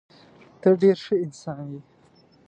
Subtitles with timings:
[0.61, 1.81] ته ډېر ښه انسان یې.